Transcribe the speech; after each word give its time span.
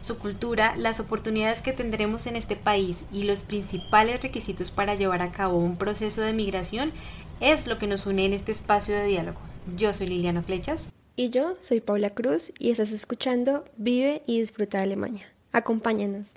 Su 0.00 0.18
cultura, 0.18 0.74
las 0.76 0.98
oportunidades 0.98 1.60
que 1.60 1.74
tendremos 1.74 2.26
en 2.26 2.34
este 2.34 2.56
país 2.56 3.04
y 3.12 3.24
los 3.24 3.42
principales 3.42 4.22
requisitos 4.22 4.70
para 4.70 4.94
llevar 4.94 5.22
a 5.22 5.30
cabo 5.30 5.58
un 5.58 5.76
proceso 5.76 6.22
de 6.22 6.32
migración 6.32 6.92
es 7.40 7.66
lo 7.66 7.78
que 7.78 7.86
nos 7.86 8.06
une 8.06 8.24
en 8.24 8.32
este 8.32 8.50
espacio 8.50 8.94
de 8.94 9.04
diálogo. 9.04 9.38
Yo 9.76 9.92
soy 9.92 10.06
Liliana 10.06 10.42
Flechas. 10.42 10.90
Y 11.16 11.28
yo 11.28 11.54
soy 11.58 11.80
Paula 11.80 12.10
Cruz 12.10 12.50
y 12.58 12.70
estás 12.70 12.92
escuchando 12.92 13.64
Vive 13.76 14.22
y 14.26 14.40
Disfruta 14.40 14.78
de 14.78 14.84
Alemania. 14.84 15.26
Acompáñanos. 15.52 16.34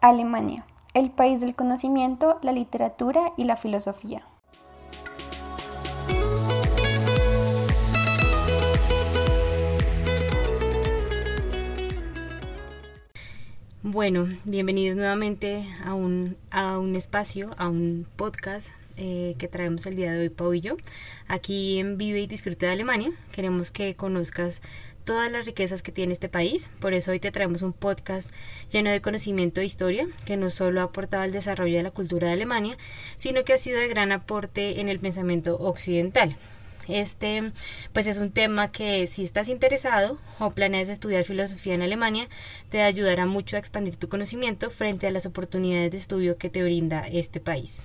Alemania, 0.00 0.66
el 0.92 1.10
país 1.10 1.40
del 1.40 1.54
conocimiento, 1.54 2.38
la 2.42 2.52
literatura 2.52 3.32
y 3.38 3.44
la 3.44 3.56
filosofía. 3.56 4.26
Bueno, 13.88 14.28
bienvenidos 14.42 14.96
nuevamente 14.96 15.64
a 15.84 15.94
un, 15.94 16.36
a 16.50 16.76
un 16.80 16.96
espacio, 16.96 17.54
a 17.56 17.68
un 17.68 18.04
podcast 18.16 18.70
eh, 18.96 19.36
que 19.38 19.46
traemos 19.46 19.86
el 19.86 19.94
día 19.94 20.12
de 20.12 20.22
hoy, 20.22 20.28
Pau 20.28 20.52
y 20.52 20.60
yo. 20.60 20.76
Aquí 21.28 21.78
en 21.78 21.96
Vive 21.96 22.18
y 22.18 22.26
Disfrute 22.26 22.66
de 22.66 22.72
Alemania 22.72 23.12
queremos 23.30 23.70
que 23.70 23.94
conozcas 23.94 24.60
todas 25.04 25.30
las 25.30 25.46
riquezas 25.46 25.84
que 25.84 25.92
tiene 25.92 26.12
este 26.12 26.28
país. 26.28 26.68
Por 26.80 26.94
eso 26.94 27.12
hoy 27.12 27.20
te 27.20 27.30
traemos 27.30 27.62
un 27.62 27.72
podcast 27.72 28.34
lleno 28.72 28.90
de 28.90 29.00
conocimiento 29.00 29.60
e 29.60 29.64
historia, 29.64 30.08
que 30.24 30.36
no 30.36 30.50
solo 30.50 30.80
ha 30.80 30.84
aportado 30.84 31.22
al 31.22 31.30
desarrollo 31.30 31.76
de 31.76 31.84
la 31.84 31.92
cultura 31.92 32.26
de 32.26 32.32
Alemania, 32.32 32.76
sino 33.16 33.44
que 33.44 33.52
ha 33.52 33.56
sido 33.56 33.78
de 33.78 33.86
gran 33.86 34.10
aporte 34.10 34.80
en 34.80 34.88
el 34.88 34.98
pensamiento 34.98 35.58
occidental. 35.60 36.36
Este, 36.88 37.52
pues 37.92 38.06
es 38.06 38.18
un 38.18 38.30
tema 38.30 38.70
que 38.70 39.06
si 39.06 39.24
estás 39.24 39.48
interesado 39.48 40.18
o 40.38 40.50
planeas 40.50 40.88
estudiar 40.88 41.24
filosofía 41.24 41.74
en 41.74 41.82
Alemania, 41.82 42.28
te 42.70 42.82
ayudará 42.82 43.26
mucho 43.26 43.56
a 43.56 43.58
expandir 43.58 43.96
tu 43.96 44.08
conocimiento 44.08 44.70
frente 44.70 45.06
a 45.06 45.10
las 45.10 45.26
oportunidades 45.26 45.90
de 45.90 45.96
estudio 45.96 46.38
que 46.38 46.50
te 46.50 46.62
brinda 46.62 47.06
este 47.06 47.40
país. 47.40 47.82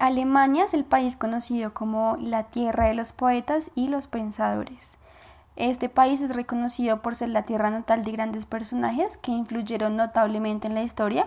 Alemania 0.00 0.64
es 0.64 0.74
el 0.74 0.84
país 0.84 1.14
conocido 1.14 1.72
como 1.72 2.16
la 2.18 2.44
tierra 2.44 2.88
de 2.88 2.94
los 2.94 3.12
poetas 3.12 3.70
y 3.74 3.88
los 3.88 4.08
pensadores. 4.08 4.99
Este 5.60 5.90
país 5.90 6.22
es 6.22 6.34
reconocido 6.34 7.02
por 7.02 7.14
ser 7.14 7.28
la 7.28 7.42
tierra 7.42 7.68
natal 7.68 8.02
de 8.02 8.12
grandes 8.12 8.46
personajes 8.46 9.18
que 9.18 9.32
influyeron 9.32 9.94
notablemente 9.94 10.66
en 10.66 10.74
la 10.74 10.82
historia 10.82 11.26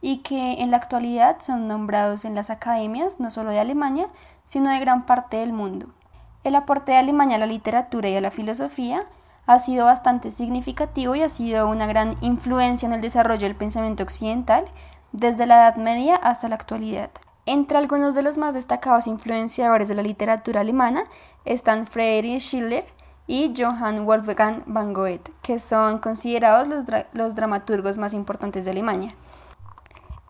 y 0.00 0.18
que 0.18 0.54
en 0.54 0.72
la 0.72 0.78
actualidad 0.78 1.36
son 1.38 1.68
nombrados 1.68 2.24
en 2.24 2.34
las 2.34 2.50
academias 2.50 3.20
no 3.20 3.30
solo 3.30 3.50
de 3.50 3.60
Alemania, 3.60 4.08
sino 4.42 4.68
de 4.70 4.80
gran 4.80 5.06
parte 5.06 5.36
del 5.36 5.52
mundo. 5.52 5.94
El 6.42 6.56
aporte 6.56 6.90
de 6.90 6.98
Alemania 6.98 7.36
a 7.36 7.38
la 7.38 7.46
literatura 7.46 8.08
y 8.08 8.16
a 8.16 8.20
la 8.20 8.32
filosofía 8.32 9.06
ha 9.46 9.60
sido 9.60 9.84
bastante 9.84 10.32
significativo 10.32 11.14
y 11.14 11.22
ha 11.22 11.28
sido 11.28 11.68
una 11.68 11.86
gran 11.86 12.16
influencia 12.20 12.86
en 12.86 12.94
el 12.94 13.00
desarrollo 13.00 13.46
del 13.46 13.54
pensamiento 13.54 14.02
occidental 14.02 14.64
desde 15.12 15.46
la 15.46 15.54
Edad 15.54 15.76
Media 15.76 16.16
hasta 16.16 16.48
la 16.48 16.56
actualidad. 16.56 17.10
Entre 17.46 17.78
algunos 17.78 18.16
de 18.16 18.24
los 18.24 18.38
más 18.38 18.54
destacados 18.54 19.06
influenciadores 19.06 19.86
de 19.86 19.94
la 19.94 20.02
literatura 20.02 20.62
alemana 20.62 21.04
están 21.44 21.86
Friedrich 21.86 22.42
Schiller 22.42 22.97
y 23.28 23.52
Johann 23.56 24.06
Wolfgang 24.06 24.62
van 24.66 24.94
Goethe, 24.94 25.30
que 25.42 25.60
son 25.60 25.98
considerados 25.98 26.66
los, 27.12 27.34
dramaturgos 27.36 27.98
más 27.98 28.14
importantes 28.14 28.64
de 28.64 28.72
Alemania. 28.72 29.14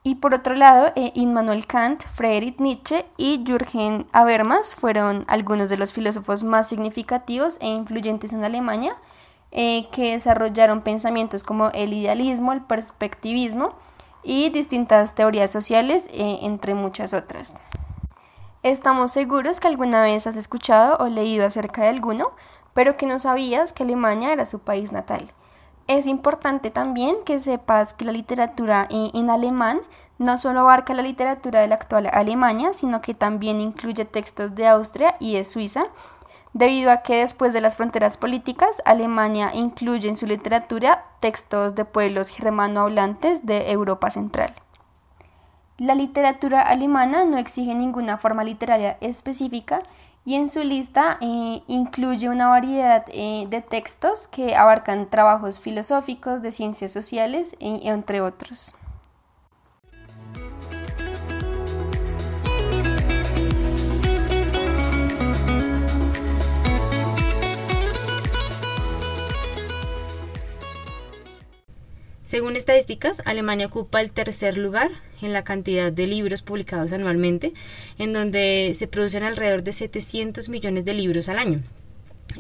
Y 0.03 0.17
por 0.17 0.35
otro 0.35 0.55
lado, 0.55 0.93
eh, 0.97 1.13
Immanuel 1.15 1.67
Kant, 1.67 2.03
Friedrich 2.03 2.59
Nietzsche 2.59 3.07
y 3.17 3.45
Jürgen 3.47 4.07
Habermas 4.13 4.75
fueron 4.75 5.25
algunos 5.29 5.71
de 5.71 5.77
los 5.77 5.93
filósofos 5.93 6.43
más 6.43 6.69
significativos 6.69 7.59
e 7.61 7.69
influyentes 7.69 8.33
en 8.33 8.43
Alemania, 8.43 8.97
eh, 9.53 9.89
que 9.93 10.13
desarrollaron 10.13 10.83
pensamientos 10.83 11.45
como 11.45 11.71
el 11.71 11.93
idealismo, 11.93 12.53
el 12.53 12.63
perspectivismo, 12.63 13.75
y 14.25 14.51
distintas 14.51 15.15
teorías 15.15 15.51
sociales, 15.51 16.09
eh, 16.13 16.41
entre 16.43 16.75
muchas 16.75 17.15
otras. 17.15 17.55
Estamos 18.65 19.13
seguros 19.13 19.61
que 19.61 19.69
alguna 19.69 20.01
vez 20.01 20.27
has 20.27 20.37
escuchado 20.37 20.97
o 20.99 21.09
leído 21.09 21.47
acerca 21.47 21.83
de 21.83 21.89
alguno, 21.89 22.33
pero 22.79 22.97
que 22.97 23.07
no 23.07 23.19
sabías 23.19 23.73
que 23.73 23.83
Alemania 23.83 24.33
era 24.33 24.47
su 24.47 24.61
país 24.61 24.93
natal. 24.93 25.33
Es 25.89 26.07
importante 26.07 26.71
también 26.71 27.17
que 27.25 27.41
sepas 27.41 27.93
que 27.93 28.05
la 28.05 28.13
literatura 28.13 28.87
en 28.89 29.31
alemán 29.31 29.81
no 30.19 30.39
solo 30.39 30.61
abarca 30.61 30.95
la 30.95 31.03
literatura 31.03 31.61
de 31.61 31.67
la 31.67 31.75
actual 31.75 32.09
Alemania, 32.13 32.73
sino 32.73 33.01
que 33.01 33.15
también 33.15 33.61
incluye 33.61 34.05
textos 34.05 34.55
de 34.55 34.69
Austria 34.69 35.17
y 35.19 35.35
de 35.35 35.45
Suiza, 35.45 35.87
debido 36.53 36.93
a 36.93 36.99
que 36.99 37.17
después 37.17 37.53
de 37.53 37.61
las 37.61 37.75
fronteras 37.75 38.17
políticas, 38.17 38.81
Alemania 38.85 39.51
incluye 39.55 40.09
en 40.09 40.15
su 40.15 40.27
literatura 40.27 41.05
textos 41.19 41.75
de 41.75 41.85
pueblos 41.85 42.29
germanohablantes 42.29 43.45
de 43.45 43.73
Europa 43.73 44.09
Central. 44.13 44.55
La 45.79 45.97
literatura 45.97 46.63
alemana 46.63 47.25
no 47.25 47.39
exige 47.39 47.75
ninguna 47.75 48.19
forma 48.19 48.45
literaria 48.45 48.99
específica 49.01 49.83
y 50.25 50.35
en 50.35 50.49
su 50.49 50.63
lista 50.63 51.19
eh, 51.21 51.63
incluye 51.67 52.29
una 52.29 52.49
variedad 52.49 53.05
eh, 53.09 53.47
de 53.49 53.63
textos 53.63 54.29
que 54.29 54.55
abarcan 54.57 55.09
trabajos 55.09 55.61
filosóficos, 55.61 56.43
de 56.43 56.53
ciencias 56.53 56.93
sociales, 56.93 57.57
entre 57.61 58.21
otros. 58.21 58.75
Según 72.29 72.57
estadísticas, 72.57 73.23
Alemania 73.25 73.69
ocupa 73.69 74.03
el 74.03 74.13
tercer 74.13 74.59
lugar 74.59 74.91
en 75.23 75.33
la 75.33 75.45
cantidad 75.45 75.91
de 75.91 76.07
libros 76.07 76.43
publicados 76.43 76.93
anualmente, 76.93 77.55
en 77.97 78.13
donde 78.13 78.75
se 78.77 78.87
producen 78.87 79.23
alrededor 79.23 79.63
de 79.63 79.73
700 79.73 80.51
millones 80.51 80.85
de 80.85 80.93
libros 80.93 81.31
al 81.31 81.39
año. 81.39 81.63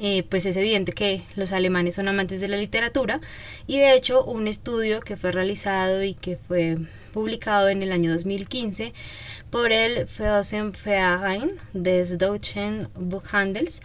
Eh, 0.01 0.23
pues 0.29 0.47
es 0.47 0.57
evidente 0.57 0.93
que 0.93 1.23
los 1.35 1.53
alemanes 1.53 1.97
son 1.97 2.09
amantes 2.09 2.41
de 2.41 2.47
la 2.47 2.57
literatura 2.57 3.21
y 3.67 3.79
de 3.79 3.95
hecho 3.95 4.23
un 4.23 4.47
estudio 4.47 5.01
que 5.01 5.17
fue 5.17 5.33
realizado 5.33 6.05
y 6.05 6.15
que 6.15 6.37
fue 6.37 6.77
publicado 7.13 7.69
en 7.69 7.83
el 7.83 7.91
año 7.91 8.13
2015 8.13 8.93
por 9.51 9.73
el 9.73 10.07
Verein 10.85 11.53
des 11.73 12.19
Deutschen 12.19 12.89
Buchhandels, 12.95 13.81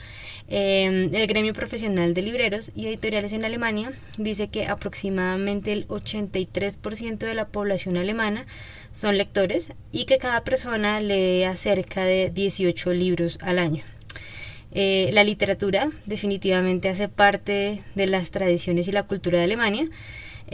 eh, 0.49 1.09
el 1.11 1.27
gremio 1.27 1.53
profesional 1.53 2.13
de 2.13 2.21
libreros 2.21 2.71
y 2.75 2.87
editoriales 2.87 3.33
en 3.33 3.45
Alemania, 3.45 3.93
dice 4.17 4.49
que 4.49 4.67
aproximadamente 4.67 5.71
el 5.71 5.87
83% 5.87 7.17
de 7.17 7.33
la 7.33 7.47
población 7.47 7.97
alemana 7.97 8.45
son 8.91 9.17
lectores 9.17 9.71
y 9.91 10.05
que 10.05 10.17
cada 10.17 10.43
persona 10.43 10.99
lee 10.99 11.45
cerca 11.55 12.03
de 12.03 12.29
18 12.29 12.91
libros 12.91 13.39
al 13.41 13.57
año. 13.57 13.83
Eh, 14.73 15.11
la 15.13 15.23
literatura 15.23 15.89
definitivamente 16.05 16.89
hace 16.89 17.07
parte 17.07 17.81
de 17.95 18.07
las 18.07 18.31
tradiciones 18.31 18.87
y 18.87 18.91
la 18.91 19.03
cultura 19.03 19.37
de 19.37 19.43
Alemania 19.43 19.87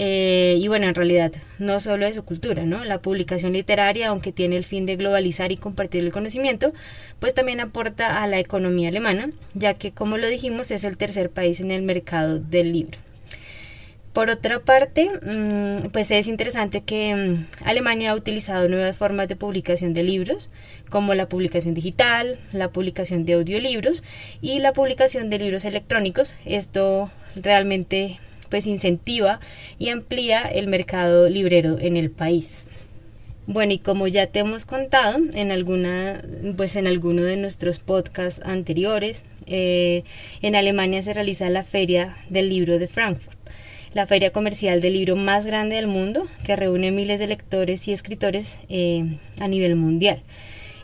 eh, 0.02 0.58
y 0.60 0.68
bueno, 0.68 0.88
en 0.88 0.96
realidad 0.96 1.34
no 1.58 1.80
solo 1.80 2.06
de 2.06 2.14
su 2.14 2.24
cultura, 2.24 2.64
¿no? 2.64 2.86
La 2.86 3.02
publicación 3.02 3.54
literaria, 3.54 4.10
aunque 4.10 4.32
tiene 4.32 4.56
el 4.56 4.64
fin 4.64 4.86
de 4.86 4.96
globalizar 4.96 5.52
y 5.52 5.58
compartir 5.58 6.04
el 6.04 6.12
conocimiento, 6.12 6.72
pues 7.20 7.34
también 7.34 7.60
aporta 7.60 8.24
a 8.24 8.28
la 8.28 8.40
economía 8.40 8.90
alemana, 8.90 9.30
ya 9.56 9.74
que 9.74 9.92
como 9.92 10.18
lo 10.18 10.28
dijimos 10.28 10.72
es 10.72 10.84
el 10.84 10.98
tercer 10.98 11.30
país 11.30 11.60
en 11.60 11.72
el 11.72 11.82
mercado 11.82 12.40
del 12.40 12.72
libro. 12.72 12.98
Por 14.14 14.30
otra 14.32 14.60
parte, 14.60 15.08
mm, 15.08 15.90
pues 15.92 16.10
es 16.12 16.28
interesante 16.28 16.82
que 16.82 17.16
mm, 17.16 17.66
Alemania 17.66 18.12
ha 18.12 18.16
utilizado 18.16 18.68
nuevas 18.68 18.98
formas 18.98 19.28
de 19.28 19.36
publicación 19.36 19.94
de 19.94 20.04
libros, 20.04 20.50
como 20.90 21.14
la 21.14 21.30
publicación 21.30 21.76
digital, 21.76 22.40
la 22.52 22.72
publicación 22.72 23.26
de 23.26 23.34
audiolibros 23.34 24.04
y 24.42 24.60
la 24.60 24.74
publicación 24.74 25.30
de 25.30 25.40
libros 25.40 25.64
electrónicos. 25.66 26.36
Esto 26.46 27.12
realmente 27.36 28.20
pues 28.50 28.66
incentiva 28.66 29.40
y 29.78 29.90
amplía 29.90 30.42
el 30.42 30.68
mercado 30.68 31.30
librero 31.30 31.78
en 31.80 31.96
el 31.96 32.10
país. 32.10 32.68
Bueno, 33.52 33.74
y 33.74 33.80
como 33.80 34.08
ya 34.08 34.28
te 34.28 34.40
hemos 34.40 34.66
contado 34.66 35.18
en 35.34 35.52
alguna, 35.52 36.22
pues 36.56 36.76
en 36.76 36.86
alguno 36.86 37.24
de 37.24 37.36
nuestros 37.36 37.80
podcasts 37.80 38.42
anteriores, 38.46 39.24
eh, 39.48 40.04
en 40.44 40.56
Alemania 40.56 41.02
se 41.02 41.14
realiza 41.14 41.50
la 41.50 41.64
Feria 41.64 42.16
del 42.30 42.50
Libro 42.50 42.78
de 42.78 42.88
Frankfurt, 42.88 43.39
la 43.94 44.08
feria 44.08 44.32
comercial 44.32 44.82
del 44.82 44.94
libro 44.94 45.16
más 45.16 45.46
grande 45.46 45.76
del 45.76 45.86
mundo, 45.88 46.28
que 46.46 46.56
reúne 46.56 46.92
miles 46.92 47.20
de 47.20 47.28
lectores 47.28 47.88
y 47.88 47.94
escritores 47.94 48.58
eh, 48.70 49.18
a 49.40 49.48
nivel 49.48 49.76
mundial. 49.76 50.24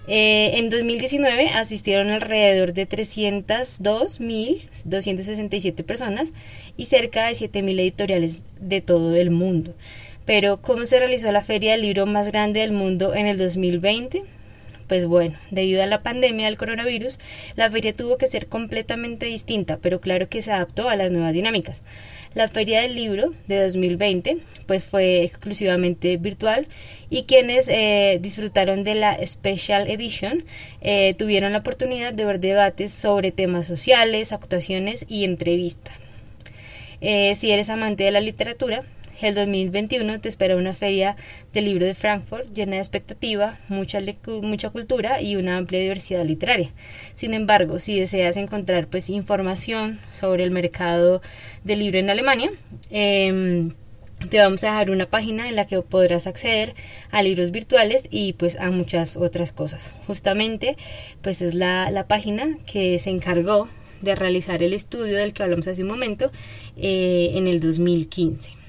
Eh, 0.08 0.60
en 0.60 0.70
2019 0.70 1.50
asistieron 1.50 2.10
alrededor 2.10 2.74
de 2.74 2.88
302.267 2.88 5.84
personas 5.84 6.32
y 6.78 6.86
cerca 6.86 7.26
de 7.26 7.34
7.000 7.34 7.80
editoriales 7.80 8.44
de 8.60 8.82
todo 8.82 9.16
el 9.16 9.32
mundo. 9.32 9.74
Pero, 10.26 10.62
¿cómo 10.62 10.86
se 10.86 11.00
realizó 11.00 11.32
la 11.32 11.42
feria 11.42 11.72
del 11.72 11.82
libro 11.82 12.06
más 12.06 12.28
grande 12.28 12.60
del 12.60 12.72
mundo 12.72 13.16
en 13.16 13.26
el 13.28 13.38
2020? 13.38 14.24
Pues 14.88 15.08
bueno, 15.08 15.36
debido 15.50 15.82
a 15.82 15.88
la 15.88 16.04
pandemia 16.04 16.46
del 16.46 16.58
coronavirus, 16.58 17.20
la 17.56 17.70
feria 17.72 17.92
tuvo 17.92 18.18
que 18.18 18.28
ser 18.28 18.48
completamente 18.48 19.26
distinta, 19.26 19.80
pero 19.82 20.00
claro 20.00 20.30
que 20.30 20.44
se 20.44 20.52
adaptó 20.52 20.90
a 20.90 20.96
las 20.96 21.12
nuevas 21.12 21.34
dinámicas. 21.34 21.82
La 22.36 22.48
feria 22.48 22.82
del 22.82 22.96
libro 22.96 23.32
de 23.48 23.64
2020 23.64 24.40
pues 24.68 24.84
fue 24.84 25.24
exclusivamente 25.24 26.18
virtual 26.18 26.68
y 27.10 27.24
quienes 27.24 27.68
eh, 27.70 28.20
disfrutaron 28.22 28.84
de 28.84 28.96
la 28.96 29.18
Special 29.26 29.90
Edition 29.90 30.44
eh, 30.82 31.16
tuvieron 31.18 31.54
la 31.54 31.60
oportunidad 31.60 32.14
de 32.14 32.26
ver 32.26 32.40
debates 32.40 32.92
sobre 32.92 33.32
temas 33.32 33.66
sociales, 33.66 34.34
actuaciones 34.34 35.06
y 35.08 35.24
entrevistas. 35.24 35.96
Eh, 37.02 37.36
si 37.36 37.52
eres 37.52 37.70
amante 37.70 38.04
de 38.04 38.12
la 38.12 38.20
literatura, 38.20 38.84
el 39.22 39.36
2021 39.36 40.20
te 40.20 40.30
espera 40.30 40.56
una 40.56 40.74
feria 40.74 41.16
del 41.54 41.66
libro 41.66 41.86
de 41.86 41.96
Frankfurt 41.96 42.52
llena 42.52 42.74
de 42.74 42.78
expectativa, 42.80 43.60
mucha, 43.70 44.00
mucha 44.42 44.70
cultura 44.70 45.22
y 45.22 45.36
una 45.36 45.58
amplia 45.58 45.80
diversidad 45.80 46.26
literaria. 46.26 46.72
Sin 47.16 47.34
embargo, 47.34 47.80
si 47.80 48.00
deseas 48.00 48.38
encontrar 48.38 48.88
pues 48.88 49.10
información 49.10 50.00
sobre 50.10 50.44
el 50.44 50.52
mercado 50.52 51.22
del 51.64 51.80
libro 51.80 52.00
en 52.00 52.10
Alemania, 52.10 52.52
em, 52.90 53.72
te 54.30 54.40
vamos 54.40 54.64
a 54.64 54.68
dejar 54.68 54.90
una 54.90 55.06
página 55.06 55.50
en 55.50 55.56
la 55.56 55.68
que 55.68 55.82
podrás 55.82 56.26
acceder 56.26 56.74
a 57.12 57.22
libros 57.22 57.52
virtuales 57.52 58.08
y 58.10 58.34
pues 58.34 58.58
a 58.58 58.72
muchas 58.72 59.18
otras 59.18 59.52
cosas. 59.52 59.94
Justamente 60.08 60.78
pues 61.22 61.42
es 61.42 61.54
la, 61.54 61.92
la 61.92 62.08
página 62.08 62.58
que 62.66 62.98
se 63.00 63.10
encargó 63.10 63.68
de 64.02 64.16
realizar 64.16 64.64
el 64.64 64.74
estudio 64.74 65.18
del 65.18 65.34
que 65.34 65.44
hablamos 65.44 65.68
hace 65.68 65.84
un 65.84 65.90
momento 65.90 66.32
eh, 66.78 67.32
en 67.36 67.48
el 67.48 67.60
2015. 67.60 68.65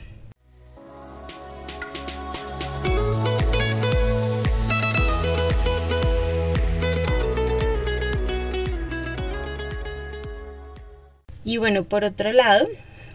Y 11.46 11.58
bueno, 11.58 11.84
por 11.84 12.02
otro 12.02 12.32
lado, 12.32 12.66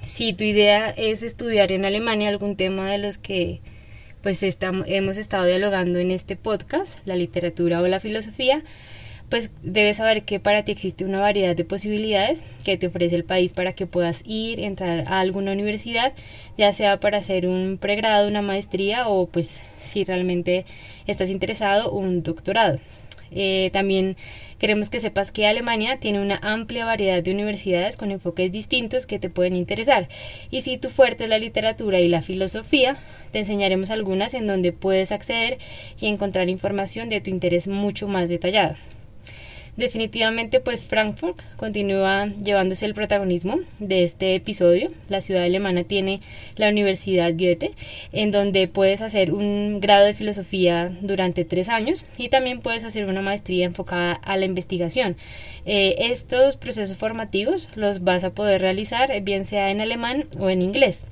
si 0.02 0.32
tu 0.32 0.46
idea 0.46 0.90
es 0.90 1.22
estudiar 1.22 1.74
en 1.74 1.84
Alemania 1.84 2.30
algún 2.30 2.56
tema 2.56 2.90
de 2.90 2.98
los 2.98 3.18
que 3.18 3.60
pues 4.24 4.42
estamos, 4.42 4.86
hemos 4.88 5.18
estado 5.18 5.44
dialogando 5.44 6.00
en 6.00 6.12
este 6.12 6.38
podcast, 6.38 6.98
la 7.04 7.18
literatura 7.18 7.82
o 7.82 7.88
la 7.90 8.00
filosofía, 8.00 8.62
pues 9.30 9.52
debes 9.64 9.98
saber 9.98 10.24
que 10.24 10.40
para 10.40 10.64
ti 10.64 10.72
existe 10.72 11.04
una 11.04 11.20
variedad 11.20 11.58
de 11.58 11.66
posibilidades 11.66 12.46
que 12.64 12.78
te 12.78 12.88
ofrece 12.88 13.18
el 13.18 13.26
país 13.26 13.52
para 13.52 13.74
que 13.74 13.86
puedas 13.86 14.24
ir, 14.26 14.62
entrar 14.62 15.04
a 15.10 15.20
alguna 15.20 15.52
universidad, 15.52 16.14
ya 16.58 16.72
sea 16.72 17.02
para 17.02 17.18
hacer 17.18 17.46
un 17.48 17.78
pregrado, 17.82 18.30
una 18.30 18.42
maestría 18.42 19.10
o 19.10 19.28
pues 19.28 19.62
si 19.78 20.06
realmente 20.06 20.66
estás 21.06 21.30
interesado 21.30 21.92
un 21.92 22.24
doctorado. 22.24 22.80
Eh, 23.32 23.70
también 23.74 24.18
queremos 24.60 24.90
que 24.90 25.00
sepas 25.00 25.32
que 25.32 25.48
Alemania 25.48 25.98
tiene 26.00 26.22
una 26.22 26.40
amplia 26.42 26.86
variedad 26.86 27.24
de 27.24 27.32
universidades 27.32 27.98
con 27.98 28.12
enfoques 28.12 28.52
distintos 28.52 29.06
que 29.06 29.20
te 29.20 29.30
pueden 29.30 29.56
interesar. 29.56 30.10
Y 30.50 30.62
si 30.62 30.78
tu 30.78 30.90
fuerte 30.90 31.24
es 31.24 31.30
la 31.30 31.40
literatura 31.40 32.00
y 32.00 32.08
la 32.08 32.22
filosofía, 32.22 32.98
te 33.32 33.40
enseñaremos 33.40 33.90
algunas 33.90 34.34
en 34.34 34.48
donde 34.48 34.74
puedes 34.74 35.12
acceder 35.12 35.58
y 36.00 36.08
encontrar 36.08 36.50
información 36.50 37.10
de 37.10 37.22
tu 37.22 37.30
interés 37.30 37.68
mucho 37.68 38.08
más 38.08 38.30
detallada. 38.30 38.78
Definitivamente, 39.78 40.60
pues 40.60 40.84
Frankfurt 40.84 41.40
continúa 41.56 42.26
llevándose 42.26 42.86
el 42.86 42.94
protagonismo 42.94 43.62
de 43.80 44.04
este 44.04 44.36
episodio. 44.36 44.92
La 45.08 45.22
ciudad 45.22 45.44
alemana 45.44 45.84
tiene 45.84 46.20
la 46.58 46.68
Universidad 46.68 47.32
Goethe, 47.32 47.72
en 48.12 48.32
donde 48.32 48.68
puedes 48.68 49.02
hacer 49.02 49.32
un 49.32 49.80
grado 49.80 50.06
de 50.06 50.14
filosofía 50.14 50.92
durante 51.02 51.46
tres 51.46 51.70
años 51.70 52.06
y 52.18 52.28
también 52.28 52.60
puedes 52.60 52.84
hacer 52.84 53.06
una 53.06 53.22
maestría 53.22 53.66
enfocada 53.66 54.14
a 54.14 54.36
la 54.36 54.46
investigación. 54.46 55.16
Eh, 55.66 55.96
estos 55.98 56.58
procesos 56.58 56.98
formativos 56.98 57.70
los 57.76 58.04
vas 58.04 58.26
a 58.26 58.32
poder 58.32 58.60
realizar 58.60 59.22
bien 59.22 59.46
sea 59.46 59.72
en 59.72 59.80
alemán 59.80 60.28
o 60.38 60.50
en 60.50 60.62
inglés. 60.62 61.08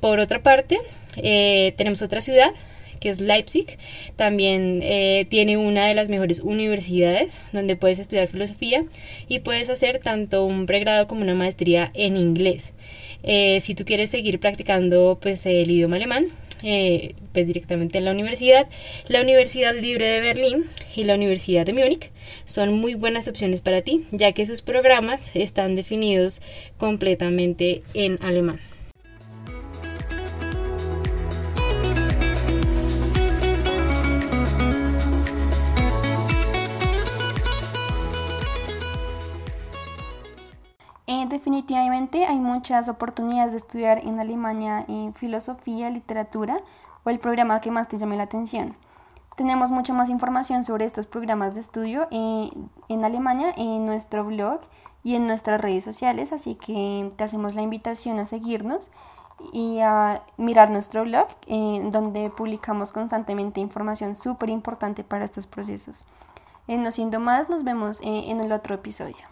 Por 0.00 0.18
otra 0.18 0.42
parte, 0.42 0.78
eh, 1.18 1.74
tenemos 1.76 2.00
otra 2.00 2.22
ciudad 2.22 2.52
que 3.00 3.08
es 3.08 3.20
Leipzig. 3.20 3.78
También 4.16 4.80
eh, 4.82 5.26
tiene 5.28 5.56
una 5.56 5.86
de 5.86 5.94
las 5.94 6.08
mejores 6.08 6.40
universidades 6.40 7.40
donde 7.52 7.76
puedes 7.76 7.98
estudiar 7.98 8.28
filosofía 8.28 8.84
y 9.28 9.40
puedes 9.40 9.70
hacer 9.70 9.98
tanto 9.98 10.44
un 10.44 10.66
pregrado 10.66 11.08
como 11.08 11.22
una 11.22 11.34
maestría 11.34 11.90
en 11.94 12.16
inglés. 12.16 12.74
Eh, 13.22 13.60
si 13.60 13.74
tú 13.74 13.84
quieres 13.84 14.10
seguir 14.10 14.38
practicando 14.38 15.18
pues 15.20 15.44
el 15.46 15.70
idioma 15.70 15.96
alemán, 15.96 16.28
eh, 16.62 17.14
pues 17.32 17.46
directamente 17.46 17.98
en 17.98 18.04
la 18.04 18.10
universidad. 18.10 18.68
La 19.08 19.22
Universidad 19.22 19.74
Libre 19.74 20.06
de 20.06 20.20
Berlín 20.20 20.66
y 20.94 21.04
la 21.04 21.14
Universidad 21.14 21.64
de 21.64 21.72
Múnich 21.72 22.10
son 22.44 22.72
muy 22.74 22.94
buenas 22.94 23.28
opciones 23.28 23.62
para 23.62 23.82
ti, 23.82 24.04
ya 24.10 24.32
que 24.32 24.44
sus 24.44 24.60
programas 24.62 25.34
están 25.36 25.74
definidos 25.74 26.42
completamente 26.76 27.82
en 27.94 28.18
alemán. 28.22 28.60
Definitivamente 41.70 42.26
hay 42.26 42.40
muchas 42.40 42.88
oportunidades 42.88 43.52
de 43.52 43.58
estudiar 43.58 43.98
en 44.04 44.18
Alemania 44.18 44.84
en 44.88 45.14
filosofía, 45.14 45.88
literatura 45.88 46.60
o 47.04 47.10
el 47.10 47.20
programa 47.20 47.60
que 47.60 47.70
más 47.70 47.86
te 47.86 47.96
llame 47.96 48.16
la 48.16 48.24
atención. 48.24 48.74
Tenemos 49.36 49.70
mucha 49.70 49.92
más 49.92 50.08
información 50.08 50.64
sobre 50.64 50.84
estos 50.84 51.06
programas 51.06 51.54
de 51.54 51.60
estudio 51.60 52.08
en, 52.10 52.50
en 52.88 53.04
Alemania 53.04 53.54
en 53.56 53.86
nuestro 53.86 54.24
blog 54.24 54.62
y 55.04 55.14
en 55.14 55.28
nuestras 55.28 55.60
redes 55.60 55.84
sociales, 55.84 56.32
así 56.32 56.56
que 56.56 57.08
te 57.14 57.22
hacemos 57.22 57.54
la 57.54 57.62
invitación 57.62 58.18
a 58.18 58.26
seguirnos 58.26 58.90
y 59.52 59.78
a 59.78 60.22
mirar 60.38 60.70
nuestro 60.70 61.04
blog, 61.04 61.28
en 61.46 61.92
donde 61.92 62.30
publicamos 62.30 62.92
constantemente 62.92 63.60
información 63.60 64.16
súper 64.16 64.48
importante 64.48 65.04
para 65.04 65.24
estos 65.24 65.46
procesos. 65.46 66.04
Eh, 66.66 66.78
no 66.78 66.90
siendo 66.90 67.20
más, 67.20 67.48
nos 67.48 67.62
vemos 67.62 68.00
eh, 68.00 68.24
en 68.26 68.40
el 68.40 68.50
otro 68.50 68.74
episodio. 68.74 69.30